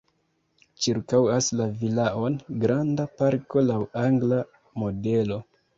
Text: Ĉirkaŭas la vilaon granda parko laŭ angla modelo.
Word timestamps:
Ĉirkaŭas 0.85 1.49
la 1.61 1.67
vilaon 1.83 2.39
granda 2.67 3.09
parko 3.21 3.67
laŭ 3.69 3.81
angla 4.07 4.45
modelo. 4.85 5.45